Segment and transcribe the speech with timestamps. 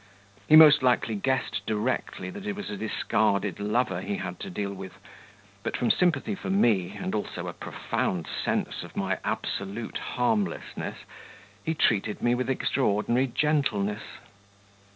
[0.49, 4.73] He most likely guessed directly that it was a discarded lover he had to deal
[4.73, 4.93] with,
[5.61, 11.01] but from sympathy for me, and also a profound sense of my absolute harmlessness,
[11.63, 14.01] he treated me with extraordinary gentleness.